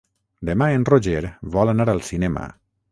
[0.49, 1.21] Demà en Roger
[1.59, 2.53] vol anar al cinema.